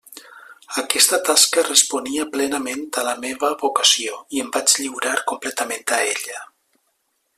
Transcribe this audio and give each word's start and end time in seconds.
Aquesta 0.81 1.17
tasca 1.27 1.63
responia 1.67 2.25
plenament 2.37 2.81
a 3.01 3.03
la 3.09 3.13
meva 3.27 3.51
vocació, 3.65 4.17
i 4.39 4.43
em 4.45 4.49
vaig 4.57 4.75
lliurar 4.81 5.15
completament 5.33 5.85
a 5.99 6.01
ella. 6.15 6.43